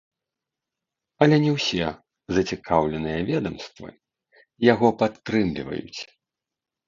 Але 1.23 1.35
не 1.43 1.51
ўсе 1.57 1.87
зацікаўленыя 2.37 3.19
ведамствы 3.29 3.89
яго 4.73 4.87
падтрымліваюць. 5.03 6.01